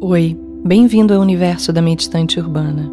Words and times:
Oi, 0.00 0.38
bem-vindo 0.64 1.12
ao 1.12 1.20
universo 1.20 1.72
da 1.72 1.82
meditante 1.82 2.38
urbana. 2.38 2.88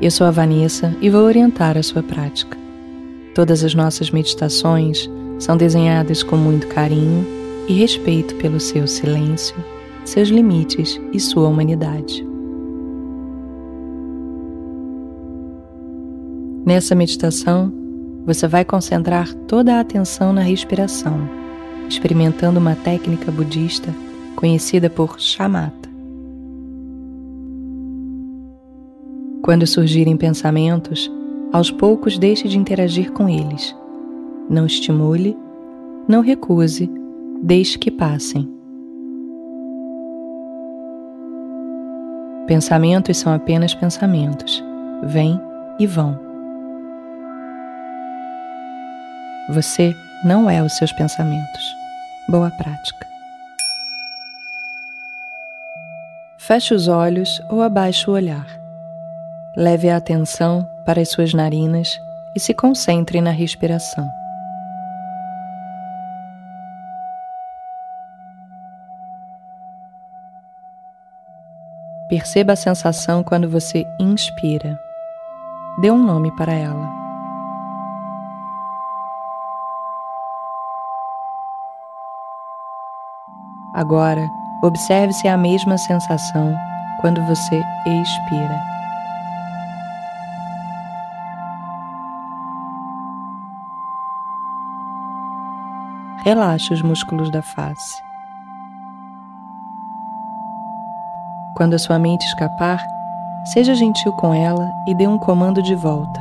Eu 0.00 0.08
sou 0.08 0.24
a 0.24 0.30
Vanessa 0.30 0.96
e 1.00 1.10
vou 1.10 1.22
orientar 1.22 1.76
a 1.76 1.82
sua 1.82 2.00
prática. 2.00 2.56
Todas 3.34 3.64
as 3.64 3.74
nossas 3.74 4.12
meditações 4.12 5.10
são 5.40 5.56
desenhadas 5.56 6.22
com 6.22 6.36
muito 6.36 6.68
carinho 6.68 7.26
e 7.66 7.72
respeito 7.72 8.36
pelo 8.36 8.60
seu 8.60 8.86
silêncio, 8.86 9.56
seus 10.04 10.28
limites 10.28 11.00
e 11.12 11.18
sua 11.18 11.48
humanidade. 11.48 12.24
Nessa 16.64 16.94
meditação, 16.94 17.72
você 18.24 18.46
vai 18.46 18.64
concentrar 18.64 19.34
toda 19.48 19.74
a 19.74 19.80
atenção 19.80 20.32
na 20.32 20.42
respiração, 20.42 21.28
experimentando 21.88 22.60
uma 22.60 22.76
técnica 22.76 23.32
budista 23.32 23.92
conhecida 24.36 24.88
por 24.88 25.18
shamatha. 25.18 25.83
Quando 29.44 29.66
surgirem 29.66 30.16
pensamentos, 30.16 31.12
aos 31.52 31.70
poucos 31.70 32.16
deixe 32.18 32.48
de 32.48 32.56
interagir 32.56 33.12
com 33.12 33.28
eles. 33.28 33.76
Não 34.48 34.64
estimule, 34.64 35.36
não 36.08 36.22
recuse, 36.22 36.90
deixe 37.42 37.78
que 37.78 37.90
passem. 37.90 38.48
Pensamentos 42.46 43.18
são 43.18 43.34
apenas 43.34 43.74
pensamentos, 43.74 44.64
vêm 45.02 45.38
e 45.78 45.86
vão. 45.86 46.18
Você 49.50 49.92
não 50.24 50.48
é 50.48 50.62
os 50.62 50.72
seus 50.72 50.92
pensamentos. 50.92 51.62
Boa 52.30 52.50
prática. 52.50 53.06
Feche 56.38 56.72
os 56.72 56.88
olhos 56.88 57.42
ou 57.50 57.60
abaixe 57.60 58.08
o 58.08 58.14
olhar. 58.14 58.63
Leve 59.56 59.88
a 59.88 59.96
atenção 59.96 60.68
para 60.84 61.00
as 61.00 61.10
suas 61.10 61.32
narinas 61.32 61.96
e 62.34 62.40
se 62.40 62.52
concentre 62.52 63.20
na 63.20 63.30
respiração. 63.30 64.08
Perceba 72.08 72.54
a 72.54 72.56
sensação 72.56 73.22
quando 73.22 73.48
você 73.48 73.86
inspira. 74.00 74.76
Dê 75.80 75.88
um 75.90 76.02
nome 76.02 76.34
para 76.34 76.52
ela. 76.52 76.92
Agora, 83.72 84.28
observe 84.64 85.12
se 85.12 85.28
é 85.28 85.30
a 85.30 85.36
mesma 85.36 85.78
sensação 85.78 86.54
quando 87.00 87.20
você 87.26 87.62
expira. 87.86 88.73
Relaxe 96.22 96.72
os 96.72 96.82
músculos 96.82 97.30
da 97.30 97.42
face. 97.42 98.02
Quando 101.54 101.74
a 101.74 101.78
sua 101.78 101.98
mente 101.98 102.24
escapar, 102.26 102.84
seja 103.44 103.74
gentil 103.74 104.12
com 104.12 104.34
ela 104.34 104.70
e 104.86 104.94
dê 104.94 105.06
um 105.06 105.18
comando 105.18 105.62
de 105.62 105.74
volta. 105.74 106.20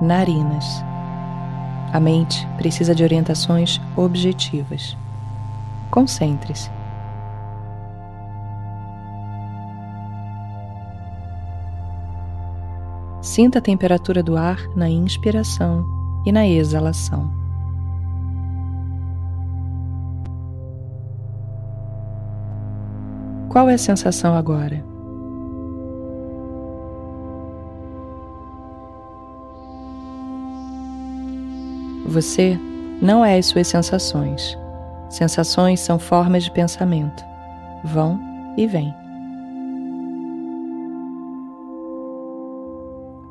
Narinas. 0.00 0.84
A 1.92 2.00
mente 2.00 2.46
precisa 2.56 2.94
de 2.94 3.04
orientações 3.04 3.80
objetivas. 3.96 4.96
Concentre-se. 5.90 6.70
Sinta 13.20 13.60
a 13.60 13.62
temperatura 13.62 14.22
do 14.22 14.36
ar 14.36 14.58
na 14.74 14.88
inspiração 14.88 15.86
e 16.26 16.32
na 16.32 16.46
exalação. 16.46 17.41
Qual 23.52 23.68
é 23.68 23.74
a 23.74 23.78
sensação 23.78 24.34
agora? 24.34 24.82
Você 32.06 32.58
não 33.02 33.22
é 33.22 33.36
as 33.36 33.44
suas 33.44 33.66
sensações. 33.68 34.56
Sensações 35.10 35.80
são 35.80 35.98
formas 35.98 36.44
de 36.44 36.50
pensamento. 36.50 37.22
Vão 37.84 38.18
e 38.56 38.66
vêm. 38.66 38.94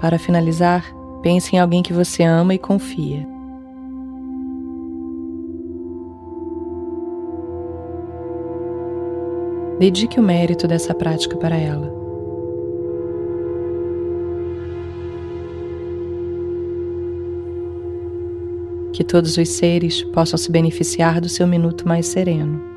Para 0.00 0.18
finalizar, 0.18 0.84
pense 1.22 1.54
em 1.54 1.60
alguém 1.60 1.80
que 1.80 1.92
você 1.92 2.24
ama 2.24 2.54
e 2.54 2.58
confia. 2.58 3.37
Dedique 9.78 10.18
o 10.18 10.22
mérito 10.22 10.66
dessa 10.66 10.92
prática 10.92 11.36
para 11.36 11.56
ela. 11.56 11.96
Que 18.92 19.04
todos 19.04 19.36
os 19.36 19.48
seres 19.48 20.02
possam 20.02 20.36
se 20.36 20.50
beneficiar 20.50 21.20
do 21.20 21.28
seu 21.28 21.46
minuto 21.46 21.86
mais 21.86 22.06
sereno. 22.06 22.67